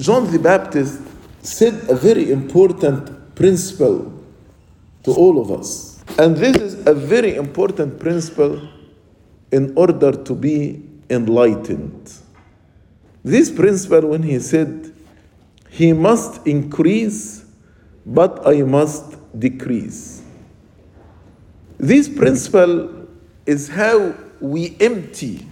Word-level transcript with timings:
John 0.00 0.32
the 0.32 0.38
Baptist 0.38 1.02
said 1.42 1.74
a 1.90 1.94
very 1.94 2.32
important 2.32 3.34
principle 3.34 4.10
to 5.04 5.10
all 5.12 5.38
of 5.38 5.50
us. 5.50 6.02
And 6.18 6.34
this 6.34 6.56
is 6.56 6.86
a 6.86 6.94
very 6.94 7.34
important 7.36 8.00
principle 8.00 8.66
in 9.52 9.74
order 9.76 10.12
to 10.12 10.34
be 10.34 10.82
enlightened. 11.10 12.14
This 13.22 13.50
principle, 13.50 14.08
when 14.08 14.22
he 14.22 14.38
said, 14.38 14.90
He 15.68 15.92
must 15.92 16.46
increase, 16.46 17.44
but 18.06 18.46
I 18.46 18.62
must 18.62 19.16
decrease. 19.38 20.22
This 21.78 22.08
principle 22.08 23.06
is 23.44 23.68
how 23.68 24.14
we 24.40 24.78
empty 24.80 25.46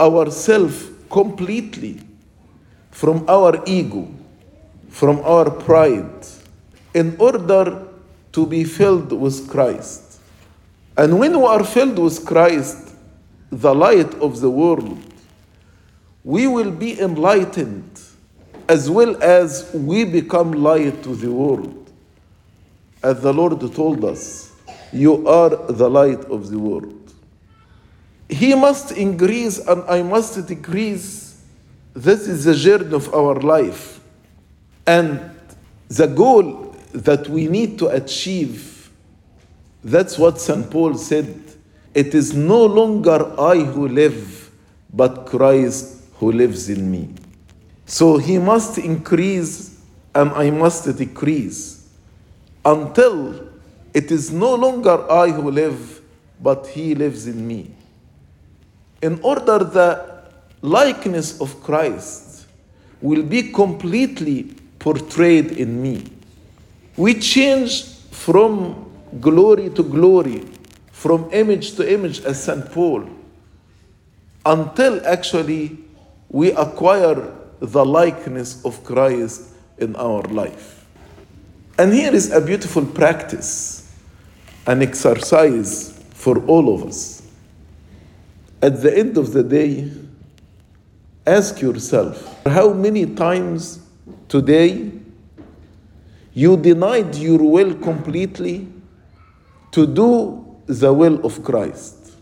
ourselves 0.00 0.88
completely 1.10 2.00
from 2.94 3.24
our 3.28 3.60
ego, 3.66 4.08
from 4.88 5.18
our 5.24 5.50
pride, 5.50 6.24
in 6.94 7.16
order 7.18 7.88
to 8.30 8.46
be 8.46 8.62
filled 8.62 9.10
with 9.12 9.50
Christ. 9.50 10.20
And 10.96 11.18
when 11.18 11.36
we 11.36 11.44
are 11.44 11.64
filled 11.64 11.98
with 11.98 12.24
Christ, 12.24 12.94
the 13.50 13.74
light 13.74 14.14
of 14.14 14.40
the 14.40 14.48
world, 14.48 14.96
we 16.22 16.46
will 16.46 16.70
be 16.70 17.00
enlightened 17.00 18.00
as 18.68 18.88
well 18.88 19.20
as 19.20 19.68
we 19.74 20.04
become 20.04 20.52
light 20.52 21.02
to 21.02 21.16
the 21.16 21.32
world. 21.32 21.90
As 23.02 23.20
the 23.22 23.34
Lord 23.34 23.60
told 23.74 24.04
us, 24.04 24.52
you 24.92 25.26
are 25.26 25.50
the 25.50 25.90
light 25.90 26.24
of 26.26 26.48
the 26.48 26.60
world. 26.60 27.12
He 28.28 28.54
must 28.54 28.92
increase 28.92 29.58
and 29.58 29.82
I 29.90 30.02
must 30.02 30.46
decrease. 30.46 31.23
This 31.94 32.26
is 32.26 32.44
the 32.44 32.54
journey 32.54 32.92
of 32.92 33.14
our 33.14 33.36
life. 33.36 34.00
And 34.86 35.30
the 35.88 36.08
goal 36.08 36.74
that 36.92 37.28
we 37.28 37.46
need 37.46 37.78
to 37.78 37.88
achieve, 37.88 38.90
that's 39.82 40.18
what 40.18 40.40
St. 40.40 40.68
Paul 40.70 40.94
said. 40.94 41.40
It 41.94 42.14
is 42.14 42.34
no 42.34 42.64
longer 42.66 43.40
I 43.40 43.60
who 43.60 43.86
live, 43.86 44.50
but 44.92 45.26
Christ 45.26 46.02
who 46.14 46.32
lives 46.32 46.68
in 46.68 46.90
me. 46.90 47.10
So 47.86 48.18
he 48.18 48.38
must 48.38 48.78
increase 48.78 49.80
and 50.14 50.30
I 50.32 50.50
must 50.50 50.96
decrease 50.96 51.88
until 52.64 53.48
it 53.92 54.10
is 54.10 54.32
no 54.32 54.54
longer 54.54 55.10
I 55.10 55.30
who 55.30 55.50
live, 55.50 56.00
but 56.40 56.66
he 56.66 56.94
lives 56.96 57.28
in 57.28 57.46
me. 57.46 57.70
In 59.00 59.20
order 59.22 59.58
the 59.58 60.13
likeness 60.64 61.42
of 61.42 61.62
Christ 61.62 62.46
will 63.02 63.22
be 63.22 63.52
completely 63.52 64.44
portrayed 64.78 65.52
in 65.52 65.82
me. 65.82 66.10
We 66.96 67.20
change 67.20 67.84
from 68.10 68.90
glory 69.20 69.68
to 69.70 69.82
glory, 69.82 70.42
from 70.90 71.28
image 71.32 71.74
to 71.76 71.92
image, 71.92 72.24
as 72.24 72.42
St. 72.42 72.72
Paul, 72.72 73.06
until 74.46 75.06
actually 75.06 75.76
we 76.30 76.52
acquire 76.52 77.30
the 77.60 77.84
likeness 77.84 78.64
of 78.64 78.82
Christ 78.84 79.50
in 79.76 79.94
our 79.96 80.22
life. 80.22 80.86
And 81.76 81.92
here 81.92 82.14
is 82.14 82.32
a 82.32 82.40
beautiful 82.40 82.86
practice, 82.86 83.94
an 84.66 84.80
exercise 84.80 86.02
for 86.14 86.42
all 86.46 86.74
of 86.74 86.84
us. 86.84 87.20
At 88.62 88.80
the 88.80 88.96
end 88.96 89.18
of 89.18 89.34
the 89.34 89.42
day, 89.42 89.90
ask 91.26 91.60
yourself 91.60 92.44
how 92.46 92.72
many 92.72 93.06
times 93.06 93.80
today 94.28 94.90
you 96.34 96.56
denied 96.56 97.14
your 97.14 97.38
will 97.38 97.74
completely 97.74 98.68
to 99.70 99.86
do 99.86 100.44
the 100.66 100.92
will 100.92 101.24
of 101.24 101.42
Christ? 101.42 102.12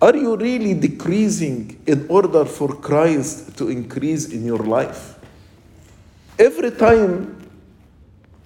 Are 0.00 0.16
you 0.16 0.36
really 0.36 0.74
decreasing 0.74 1.80
in 1.86 2.06
order 2.08 2.44
for 2.44 2.68
Christ 2.68 3.58
to 3.58 3.68
increase 3.68 4.30
in 4.30 4.44
your 4.44 4.60
life? 4.60 5.18
Every 6.38 6.70
time 6.70 7.50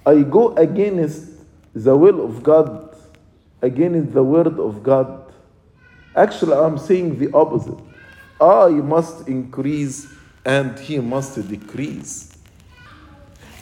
I 0.06 0.22
go 0.22 0.54
against 0.56 1.28
the 1.74 1.94
will 1.94 2.24
of 2.24 2.42
God, 2.42 2.96
against 3.60 4.14
the 4.14 4.22
word 4.22 4.58
of 4.58 4.82
God, 4.82 5.32
actually 6.16 6.54
I'm 6.54 6.78
saying 6.78 7.18
the 7.18 7.30
opposite. 7.32 7.91
Ah, 8.42 8.66
I 8.66 8.70
must 8.70 9.28
increase 9.28 10.08
and 10.44 10.76
he 10.76 10.98
must 10.98 11.48
decrease. 11.48 12.36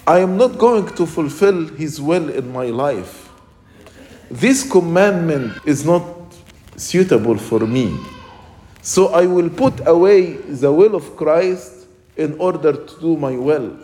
I 0.07 0.21
am 0.21 0.39
not 0.39 0.57
going 0.57 0.87
to 0.97 1.05
fulfill 1.05 1.67
his 1.67 2.01
will 2.01 2.31
in 2.31 2.51
my 2.51 2.67
life. 2.73 3.29
This 4.31 4.67
commandment 4.67 5.53
is 5.67 5.85
not 5.85 6.03
suitable 6.77 7.37
for 7.37 7.61
me. 7.67 7.95
So 8.81 9.09
I 9.09 9.27
will 9.27 9.51
put 9.51 9.87
away 9.87 10.37
the 10.37 10.73
will 10.73 10.95
of 10.95 11.15
Christ 11.15 11.87
in 12.17 12.39
order 12.39 12.73
to 12.73 13.01
do 13.01 13.19
my 13.19 13.37
will. 13.37 13.77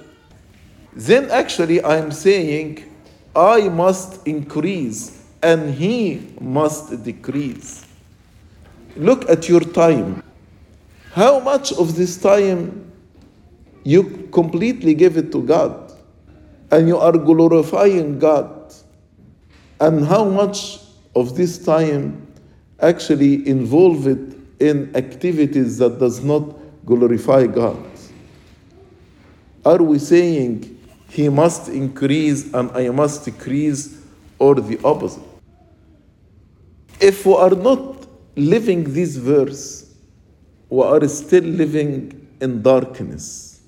Then 0.94 1.30
actually 1.30 1.82
I 1.82 1.98
am 1.98 2.10
saying, 2.10 2.90
I 3.36 3.68
must 3.68 4.26
increase 4.26 5.22
and 5.42 5.74
he 5.74 6.32
must 6.40 7.04
decrease. 7.04 7.84
Look 8.96 9.28
at 9.28 9.46
your 9.46 9.60
time. 9.60 10.22
How 11.16 11.40
much 11.40 11.72
of 11.72 11.96
this 11.96 12.18
time 12.18 12.92
you 13.84 14.28
completely 14.32 14.92
give 14.92 15.16
it 15.16 15.32
to 15.32 15.42
God 15.42 15.90
and 16.70 16.86
you 16.86 16.98
are 16.98 17.12
glorifying 17.12 18.18
God? 18.18 18.74
And 19.80 20.04
how 20.04 20.26
much 20.26 20.78
of 21.14 21.34
this 21.34 21.56
time 21.64 22.26
actually 22.80 23.48
involve 23.48 24.06
it 24.06 24.36
in 24.60 24.94
activities 24.94 25.78
that 25.78 25.98
does 25.98 26.22
not 26.22 26.54
glorify 26.84 27.46
God? 27.46 27.82
Are 29.64 29.82
we 29.82 29.98
saying 29.98 30.78
he 31.08 31.30
must 31.30 31.70
increase 31.70 32.52
and 32.52 32.70
I 32.72 32.90
must 32.90 33.24
decrease 33.24 34.02
or 34.38 34.56
the 34.56 34.78
opposite? 34.84 35.22
If 37.00 37.24
we 37.24 37.32
are 37.36 37.54
not 37.54 38.06
living 38.36 38.92
this 38.92 39.16
verse, 39.16 39.85
we 40.76 40.82
are 40.82 41.08
still 41.08 41.42
living 41.42 42.28
in 42.38 42.60
darkness. 42.60 43.62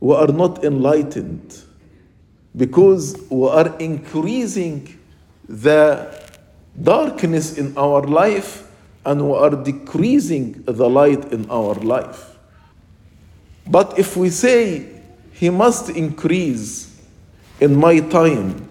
We 0.00 0.14
are 0.14 0.28
not 0.28 0.64
enlightened 0.64 1.58
because 2.56 3.22
we 3.28 3.46
are 3.48 3.76
increasing 3.76 4.98
the 5.46 6.08
darkness 6.82 7.58
in 7.58 7.76
our 7.76 8.00
life 8.00 8.66
and 9.04 9.28
we 9.28 9.36
are 9.36 9.50
decreasing 9.50 10.62
the 10.64 10.88
light 10.88 11.34
in 11.34 11.50
our 11.50 11.74
life. 11.74 12.38
But 13.66 13.98
if 13.98 14.16
we 14.16 14.30
say 14.30 15.02
he 15.34 15.50
must 15.50 15.90
increase 15.90 16.98
in 17.60 17.76
my 17.76 18.00
time, 18.00 18.70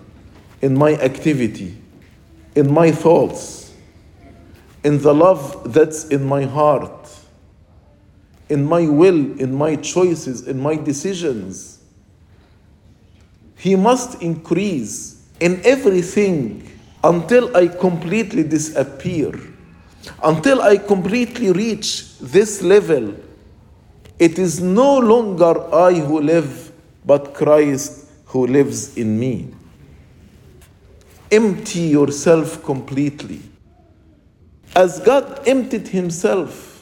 in 0.63 0.75
my 0.75 0.94
activity, 0.96 1.78
in 2.56 2.73
my 2.73 2.91
thoughts, 2.91 3.72
in 4.84 5.00
the 5.03 5.13
love 5.13 5.73
that's 5.73 6.06
in 6.06 6.25
my 6.25 6.46
heart, 6.46 6.99
in 8.50 8.66
my 8.66 8.88
will, 8.88 9.40
in 9.40 9.54
my 9.54 9.76
choices, 9.76 10.48
in 10.48 10.60
my 10.60 10.76
decisions. 10.76 11.80
He 13.56 13.76
must 13.76 14.22
increase 14.22 15.28
in 15.40 15.62
everything 15.64 16.70
until 17.04 17.56
I 17.56 17.68
completely 17.68 18.44
disappear, 18.44 19.40
until 20.24 20.62
I 20.62 20.78
completely 20.78 21.52
reach 21.52 22.18
this 22.20 22.62
level. 22.62 23.16
It 24.18 24.40
is 24.40 24.62
no 24.62 24.98
longer 24.98 25.73
I 25.73 25.94
who 25.94 26.22
live, 26.22 26.72
but 27.06 27.34
Christ 27.34 28.08
who 28.26 28.47
lives 28.47 28.97
in 28.97 29.20
me. 29.20 29.53
Empty 31.32 31.82
yourself 31.82 32.64
completely. 32.64 33.41
As 34.76 35.00
God 35.00 35.47
emptied 35.47 35.88
himself 35.88 36.78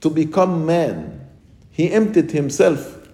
to 0.00 0.10
become 0.10 0.64
man, 0.64 1.26
he 1.70 1.90
emptied 1.90 2.30
himself, 2.30 3.08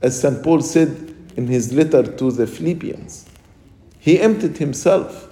as 0.00 0.20
St. 0.20 0.42
Paul 0.42 0.62
said 0.62 1.14
in 1.36 1.46
his 1.46 1.72
letter 1.72 2.02
to 2.02 2.30
the 2.30 2.46
Philippians. 2.46 3.28
He 3.98 4.20
emptied 4.20 4.56
himself 4.58 5.28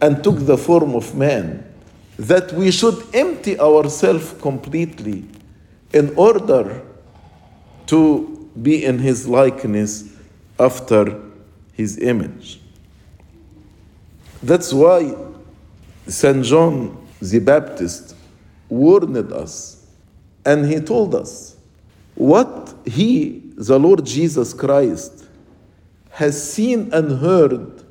and 0.00 0.22
took 0.22 0.46
the 0.46 0.56
form 0.56 0.94
of 0.94 1.14
man, 1.14 1.64
that 2.18 2.52
we 2.52 2.70
should 2.70 2.96
empty 3.14 3.58
ourselves 3.58 4.34
completely 4.40 5.24
in 5.92 6.14
order 6.16 6.82
to 7.86 8.50
be 8.60 8.84
in 8.84 8.98
his 8.98 9.26
likeness 9.28 10.12
after 10.58 11.20
his 11.72 11.98
image. 11.98 12.60
That's 14.42 14.72
why 14.72 15.14
St. 16.06 16.44
John 16.44 17.06
the 17.20 17.38
Baptist 17.38 18.14
warned 18.68 19.32
us 19.32 19.77
and 20.44 20.66
he 20.66 20.80
told 20.80 21.14
us 21.14 21.56
what 22.14 22.74
he, 22.84 23.42
the 23.56 23.78
Lord 23.78 24.04
Jesus 24.04 24.52
Christ, 24.52 25.24
has 26.10 26.52
seen 26.52 26.92
and 26.92 27.20
heard 27.20 27.84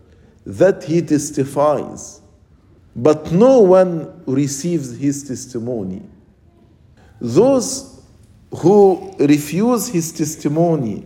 that 0.45 0.83
he 0.83 1.01
testifies, 1.01 2.21
but 2.95 3.31
no 3.31 3.59
one 3.59 4.21
receives 4.25 4.97
his 4.97 5.27
testimony. 5.27 6.01
Those 7.21 8.01
who 8.51 9.13
refuse 9.19 9.87
his 9.87 10.11
testimony, 10.11 11.05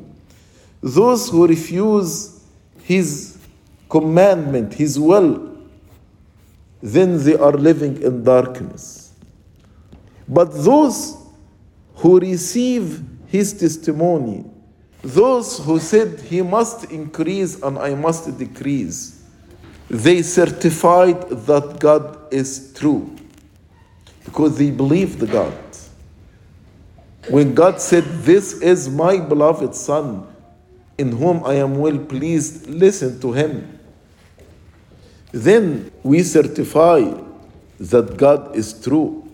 those 0.81 1.29
who 1.29 1.47
refuse 1.47 2.43
his 2.83 3.37
commandment, 3.89 4.73
his 4.73 4.99
will, 4.99 5.57
then 6.81 7.23
they 7.23 7.35
are 7.35 7.51
living 7.51 8.01
in 8.01 8.23
darkness. 8.23 9.13
But 10.27 10.51
those 10.63 11.20
who 12.01 12.19
receive 12.19 13.03
his 13.27 13.53
testimony, 13.53 14.43
those 15.03 15.59
who 15.59 15.79
said 15.79 16.19
he 16.19 16.41
must 16.41 16.91
increase 16.91 17.61
and 17.61 17.77
I 17.77 17.93
must 17.93 18.37
decrease, 18.39 19.23
they 19.87 20.23
certified 20.23 21.29
that 21.45 21.79
God 21.79 22.33
is 22.33 22.73
true 22.75 23.15
because 24.25 24.57
they 24.57 24.71
believed 24.71 25.29
God. 25.31 25.53
When 27.29 27.53
God 27.53 27.79
said, 27.79 28.03
This 28.23 28.53
is 28.53 28.89
my 28.89 29.19
beloved 29.19 29.75
Son, 29.75 30.27
in 30.97 31.11
whom 31.11 31.43
I 31.45 31.55
am 31.55 31.75
well 31.75 31.99
pleased, 31.99 32.67
listen 32.67 33.19
to 33.21 33.31
him. 33.31 33.79
Then 35.31 35.91
we 36.01 36.23
certify 36.23 37.13
that 37.79 38.17
God 38.17 38.55
is 38.55 38.73
true. 38.81 39.29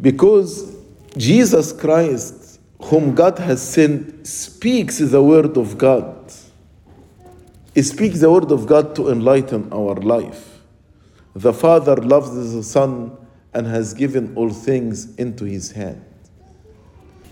Because 0.00 0.74
Jesus 1.16 1.72
Christ, 1.72 2.60
whom 2.82 3.14
God 3.14 3.38
has 3.38 3.62
sent, 3.62 4.26
speaks 4.26 4.98
the 4.98 5.22
word 5.22 5.56
of 5.56 5.78
God. 5.78 6.32
He 7.74 7.82
speaks 7.82 8.20
the 8.20 8.30
word 8.30 8.50
of 8.52 8.66
God 8.66 8.94
to 8.96 9.10
enlighten 9.10 9.72
our 9.72 9.94
life. 9.94 10.60
The 11.34 11.52
Father 11.52 11.96
loves 11.96 12.52
the 12.52 12.62
Son 12.62 13.16
and 13.52 13.66
has 13.66 13.94
given 13.94 14.34
all 14.36 14.50
things 14.50 15.14
into 15.16 15.44
his 15.44 15.72
hand. 15.72 16.04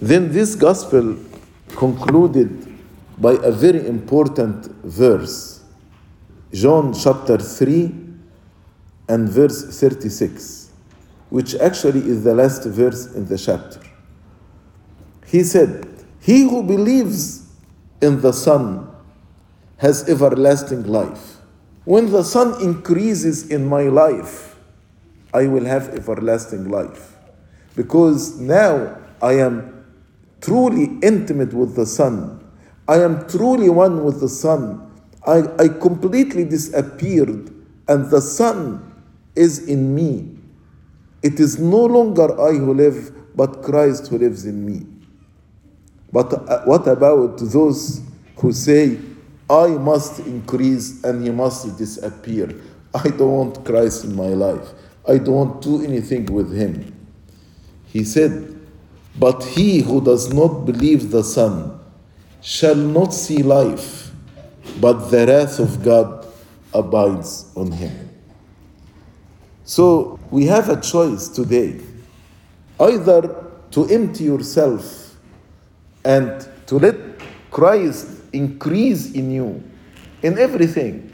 Then 0.00 0.32
this 0.32 0.54
gospel 0.54 1.16
concluded 1.76 2.68
by 3.18 3.34
a 3.34 3.52
very 3.52 3.86
important 3.86 4.66
verse. 4.82 5.62
John 6.52 6.92
chapter 6.92 7.38
3 7.38 7.94
and 9.08 9.28
verse 9.28 9.78
36, 9.78 10.61
which 11.32 11.54
actually 11.54 12.00
is 12.00 12.24
the 12.24 12.34
last 12.34 12.62
verse 12.64 13.06
in 13.14 13.24
the 13.24 13.38
chapter. 13.38 13.80
He 15.24 15.42
said, 15.44 15.88
He 16.20 16.42
who 16.42 16.62
believes 16.62 17.50
in 18.02 18.20
the 18.20 18.34
Son 18.34 18.94
has 19.78 20.06
everlasting 20.10 20.82
life. 20.82 21.38
When 21.86 22.12
the 22.12 22.22
Son 22.22 22.60
increases 22.62 23.50
in 23.50 23.66
my 23.66 23.84
life, 23.84 24.58
I 25.32 25.46
will 25.46 25.64
have 25.64 25.88
everlasting 25.94 26.68
life. 26.68 27.16
Because 27.76 28.38
now 28.38 28.98
I 29.22 29.38
am 29.38 29.86
truly 30.42 30.98
intimate 31.00 31.54
with 31.54 31.76
the 31.76 31.86
Son. 31.86 32.46
I 32.86 32.96
am 32.96 33.26
truly 33.26 33.70
one 33.70 34.04
with 34.04 34.20
the 34.20 34.28
Son. 34.28 34.86
I, 35.26 35.44
I 35.58 35.68
completely 35.68 36.44
disappeared, 36.44 37.54
and 37.88 38.10
the 38.10 38.20
Son 38.20 39.02
is 39.34 39.66
in 39.66 39.94
me. 39.94 40.41
It 41.22 41.38
is 41.38 41.58
no 41.58 41.84
longer 41.84 42.40
I 42.40 42.54
who 42.54 42.74
live, 42.74 43.36
but 43.36 43.62
Christ 43.62 44.08
who 44.08 44.18
lives 44.18 44.44
in 44.44 44.66
me. 44.66 44.86
But 46.12 46.32
uh, 46.32 46.62
what 46.64 46.86
about 46.86 47.38
those 47.38 48.02
who 48.36 48.52
say, 48.52 48.98
I 49.48 49.68
must 49.68 50.20
increase 50.20 51.02
and 51.04 51.24
he 51.24 51.30
must 51.30 51.78
disappear? 51.78 52.54
I 52.94 53.08
don't 53.08 53.32
want 53.32 53.64
Christ 53.64 54.04
in 54.04 54.14
my 54.14 54.28
life. 54.28 54.72
I 55.08 55.18
don't 55.18 55.34
want 55.34 55.62
to 55.62 55.78
do 55.78 55.84
anything 55.84 56.26
with 56.26 56.54
him. 56.54 56.94
He 57.86 58.04
said, 58.04 58.60
But 59.18 59.42
he 59.44 59.80
who 59.80 60.00
does 60.00 60.32
not 60.32 60.66
believe 60.66 61.10
the 61.10 61.24
Son 61.24 61.78
shall 62.40 62.74
not 62.74 63.14
see 63.14 63.42
life, 63.42 64.10
but 64.80 65.10
the 65.10 65.26
wrath 65.26 65.58
of 65.58 65.82
God 65.82 66.26
abides 66.74 67.50
on 67.56 67.72
him. 67.72 68.11
So 69.64 70.18
we 70.30 70.46
have 70.46 70.68
a 70.68 70.80
choice 70.80 71.28
today 71.28 71.80
either 72.80 73.46
to 73.70 73.88
empty 73.88 74.24
yourself 74.24 75.16
and 76.04 76.46
to 76.66 76.78
let 76.78 76.96
Christ 77.50 78.08
increase 78.32 79.12
in 79.12 79.30
you 79.30 79.62
in 80.22 80.38
everything 80.38 81.12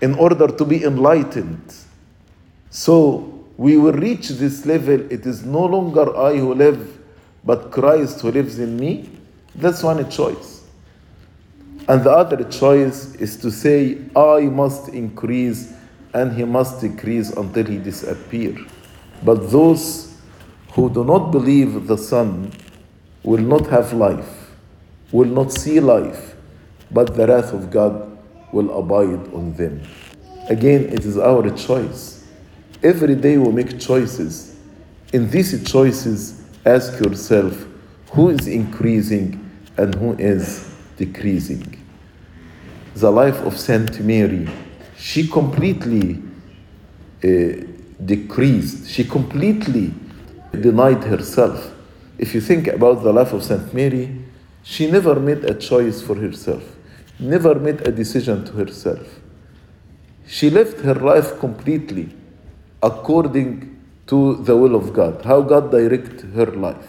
in 0.00 0.14
order 0.14 0.46
to 0.46 0.64
be 0.64 0.84
enlightened. 0.84 1.74
So 2.70 3.44
we 3.56 3.76
will 3.76 3.92
reach 3.92 4.28
this 4.30 4.64
level. 4.64 5.00
It 5.12 5.26
is 5.26 5.44
no 5.44 5.64
longer 5.64 6.16
I 6.16 6.36
who 6.36 6.54
live, 6.54 6.98
but 7.44 7.70
Christ 7.70 8.20
who 8.20 8.30
lives 8.30 8.58
in 8.58 8.76
me. 8.76 9.10
That's 9.54 9.82
one 9.82 10.08
choice. 10.10 10.62
And 11.88 12.02
the 12.02 12.10
other 12.10 12.42
choice 12.44 13.14
is 13.16 13.36
to 13.38 13.50
say, 13.50 13.98
I 14.16 14.40
must 14.42 14.88
increase 14.88 15.73
and 16.14 16.32
he 16.32 16.44
must 16.44 16.80
decrease 16.80 17.30
until 17.30 17.64
he 17.64 17.78
disappear. 17.78 18.56
But 19.22 19.50
those 19.50 20.16
who 20.72 20.88
do 20.88 21.04
not 21.04 21.30
believe 21.30 21.86
the 21.86 21.98
Son 21.98 22.52
will 23.22 23.42
not 23.42 23.66
have 23.66 23.92
life, 23.92 24.50
will 25.12 25.28
not 25.28 25.52
see 25.52 25.80
life, 25.80 26.36
but 26.90 27.16
the 27.16 27.26
wrath 27.26 27.52
of 27.52 27.70
God 27.70 28.16
will 28.52 28.78
abide 28.78 29.32
on 29.34 29.54
them. 29.54 29.82
Again, 30.48 30.84
it 30.84 31.04
is 31.04 31.18
our 31.18 31.50
choice. 31.56 32.24
Every 32.82 33.16
day 33.16 33.38
we 33.38 33.50
make 33.50 33.80
choices. 33.80 34.56
In 35.12 35.30
these 35.30 35.68
choices, 35.70 36.44
ask 36.66 37.00
yourself 37.00 37.66
who 38.12 38.30
is 38.30 38.46
increasing 38.46 39.40
and 39.76 39.94
who 39.94 40.12
is 40.14 40.72
decreasing. 40.96 41.80
The 42.94 43.10
life 43.10 43.36
of 43.42 43.58
Saint 43.58 44.00
Mary, 44.00 44.48
she 45.04 45.28
completely 45.28 46.18
uh, 47.22 47.62
decreased, 48.02 48.88
she 48.88 49.04
completely 49.04 49.92
denied 50.58 51.04
herself. 51.04 51.74
If 52.16 52.34
you 52.34 52.40
think 52.40 52.68
about 52.68 53.02
the 53.02 53.12
life 53.12 53.34
of 53.34 53.44
Saint 53.44 53.74
Mary, 53.74 54.18
she 54.62 54.90
never 54.90 55.20
made 55.20 55.44
a 55.44 55.52
choice 55.52 56.00
for 56.00 56.14
herself, 56.14 56.62
never 57.18 57.54
made 57.54 57.86
a 57.86 57.92
decision 57.92 58.46
to 58.46 58.52
herself. 58.52 59.20
She 60.26 60.48
lived 60.48 60.80
her 60.80 60.94
life 60.94 61.38
completely 61.38 62.08
according 62.82 63.78
to 64.06 64.36
the 64.36 64.56
will 64.56 64.74
of 64.74 64.94
God, 64.94 65.22
how 65.22 65.42
God 65.42 65.70
directed 65.70 66.30
her 66.30 66.46
life. 66.46 66.88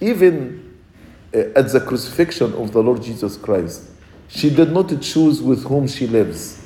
Even 0.00 0.74
uh, 1.34 1.38
at 1.54 1.70
the 1.70 1.80
crucifixion 1.80 2.54
of 2.54 2.72
the 2.72 2.82
Lord 2.82 3.02
Jesus 3.02 3.36
Christ, 3.36 3.90
she 4.28 4.48
did 4.48 4.72
not 4.72 4.88
choose 5.02 5.42
with 5.42 5.64
whom 5.64 5.86
she 5.86 6.06
lives, 6.06 6.61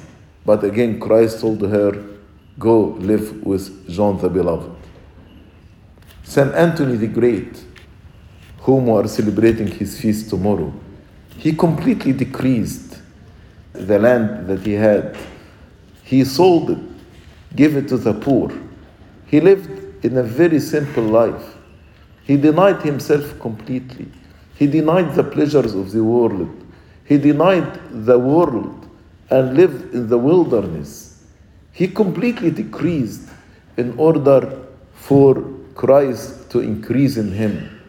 but 0.47 0.63
again, 0.63 1.01
Christ 1.01 1.41
told 1.41 1.61
her, 1.61 2.03
Go 2.59 2.97
live 3.01 3.43
with 3.45 3.87
John 3.91 4.19
the 4.19 4.31
Beloved. 4.31 4.71
Saint 6.23 6.55
Anthony 6.55 6.97
the 6.97 7.09
Great, 7.09 7.65
whom 8.61 8.87
we 8.87 8.93
are 8.93 9.09
celebrating 9.09 9.67
his 9.67 10.01
feast 10.01 10.31
tomorrow, 10.31 10.73
he 11.37 11.53
completely 11.53 12.13
decreased 12.13 12.99
the 13.73 13.99
land 13.99 14.47
that 14.47 14.61
he 14.65 14.73
had. 14.73 15.17
He 16.05 16.25
sold 16.25 16.71
it, 16.71 16.79
gave 17.55 17.77
it 17.77 17.89
to 17.89 17.99
the 17.99 18.15
poor. 18.15 18.51
He 19.27 19.41
lived 19.41 20.05
in 20.05 20.17
a 20.17 20.23
very 20.23 20.61
simple 20.61 21.03
life. 21.03 21.57
He 22.23 22.37
denied 22.37 22.83
himself 22.83 23.39
completely. 23.41 24.09
He 24.55 24.67
denied 24.67 25.15
the 25.15 25.25
pleasures 25.25 25.75
of 25.75 25.93
the 25.93 26.03
world. 26.03 26.49
He 27.05 27.19
denied 27.19 27.79
the 27.91 28.19
world 28.19 28.86
and 29.31 29.57
lived 29.57 29.95
in 29.95 30.09
the 30.09 30.19
wilderness. 30.19 31.25
He 31.73 31.89
completely 31.89 32.51
decreased 32.51 33.29
in 33.77 33.99
order 33.99 34.67
for 34.95 35.43
Christ 35.75 36.51
to 36.51 36.61
increase 36.61 37.17
in 37.17 37.33
him. 37.33 37.81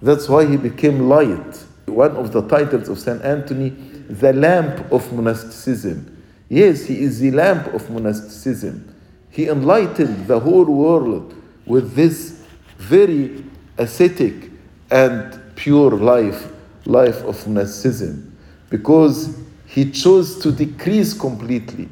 That's 0.00 0.28
why 0.28 0.46
he 0.46 0.56
became 0.56 1.08
light. 1.08 1.64
One 1.86 2.16
of 2.16 2.32
the 2.32 2.46
titles 2.48 2.88
of 2.88 2.98
St. 2.98 3.22
Anthony, 3.22 3.70
the 4.08 4.32
lamp 4.32 4.90
of 4.90 5.12
monasticism. 5.12 6.22
Yes, 6.48 6.84
he 6.84 7.00
is 7.00 7.20
the 7.20 7.30
lamp 7.30 7.68
of 7.68 7.88
monasticism. 7.90 8.94
He 9.30 9.48
enlightened 9.48 10.26
the 10.26 10.40
whole 10.40 10.64
world 10.64 11.34
with 11.64 11.94
this 11.94 12.44
very 12.76 13.44
ascetic 13.78 14.50
and 14.90 15.40
pure 15.54 15.92
life, 15.92 16.52
life 16.84 17.22
of 17.24 17.46
monasticism, 17.46 18.36
because 18.68 19.38
he 19.72 19.90
chose 19.90 20.38
to 20.38 20.52
decrease 20.52 21.14
completely, 21.14 21.88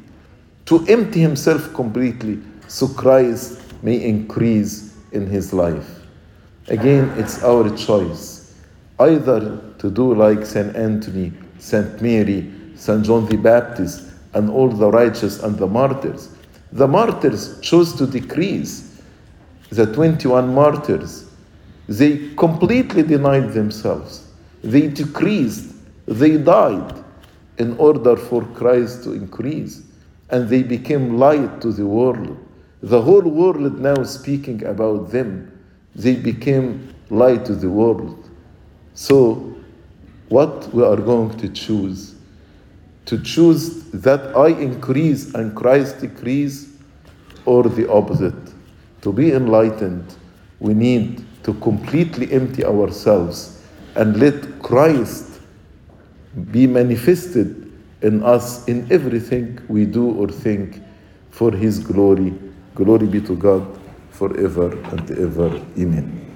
to 0.65 0.85
empty 0.87 1.19
himself 1.19 1.73
completely, 1.73 2.39
so 2.67 2.87
Christ 2.87 3.59
may 3.81 4.03
increase 4.03 4.95
in 5.13 5.25
his 5.25 5.51
life. 5.51 5.89
Again, 6.67 7.09
it's 7.17 7.43
our 7.43 7.75
choice 7.75 8.53
either 8.99 9.59
to 9.79 9.89
do 9.89 10.13
like 10.13 10.45
St. 10.45 10.75
Anthony, 10.75 11.33
St. 11.57 11.99
Mary, 12.03 12.53
St. 12.75 13.03
John 13.03 13.25
the 13.25 13.37
Baptist, 13.37 14.11
and 14.35 14.51
all 14.51 14.69
the 14.69 14.91
righteous 14.91 15.41
and 15.41 15.57
the 15.57 15.65
martyrs. 15.65 16.29
The 16.73 16.87
martyrs 16.87 17.59
chose 17.61 17.95
to 17.95 18.05
decrease. 18.05 19.01
The 19.71 19.91
21 19.91 20.53
martyrs, 20.53 21.31
they 21.89 22.29
completely 22.35 23.01
denied 23.01 23.53
themselves. 23.53 24.27
They 24.63 24.87
decreased. 24.87 25.73
They 26.05 26.37
died 26.37 27.00
in 27.61 27.77
order 27.77 28.15
for 28.15 28.43
Christ 28.59 29.03
to 29.03 29.13
increase. 29.13 29.83
And 30.31 30.49
they 30.49 30.63
became 30.63 31.17
light 31.17 31.61
to 31.61 31.71
the 31.71 31.85
world. 31.85 32.37
The 32.81 32.99
whole 32.99 33.21
world 33.21 33.79
now 33.79 34.01
speaking 34.03 34.65
about 34.65 35.11
them. 35.11 35.31
They 35.93 36.15
became 36.15 36.95
light 37.11 37.45
to 37.45 37.53
the 37.53 37.69
world. 37.69 38.29
So, 38.95 39.55
what 40.29 40.73
we 40.73 40.83
are 40.83 40.95
going 40.95 41.37
to 41.37 41.49
choose? 41.49 42.15
To 43.05 43.21
choose 43.21 43.83
that 43.91 44.35
I 44.35 44.47
increase 44.47 45.35
and 45.35 45.55
Christ 45.55 46.01
decrease, 46.01 46.73
or 47.45 47.63
the 47.63 47.91
opposite? 47.91 48.53
To 49.01 49.13
be 49.13 49.33
enlightened, 49.33 50.15
we 50.59 50.73
need 50.73 51.25
to 51.43 51.53
completely 51.55 52.31
empty 52.31 52.63
ourselves 52.65 53.61
and 53.95 54.17
let 54.17 54.61
Christ 54.63 55.30
be 56.51 56.67
manifested 56.67 57.71
in 58.01 58.23
us 58.23 58.67
in 58.67 58.91
everything 58.91 59.59
we 59.67 59.85
do 59.85 60.11
or 60.11 60.27
think 60.27 60.81
for 61.29 61.51
His 61.51 61.79
glory. 61.79 62.33
Glory 62.75 63.07
be 63.07 63.21
to 63.21 63.35
God 63.35 63.79
forever 64.11 64.71
and 64.89 65.11
ever. 65.11 65.47
Amen. 65.77 66.30